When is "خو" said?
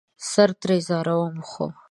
1.49-1.65